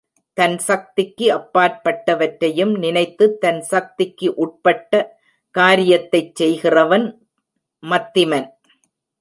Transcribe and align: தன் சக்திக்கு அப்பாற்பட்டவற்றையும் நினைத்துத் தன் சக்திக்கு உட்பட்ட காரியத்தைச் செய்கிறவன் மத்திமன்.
தன் 0.37 0.57
சக்திக்கு 0.57 1.25
அப்பாற்பட்டவற்றையும் 1.35 2.73
நினைத்துத் 2.77 3.37
தன் 3.39 3.61
சக்திக்கு 3.61 4.29
உட்பட்ட 4.35 4.93
காரியத்தைச் 5.55 6.35
செய்கிறவன் 6.35 7.07
மத்திமன். 7.83 8.49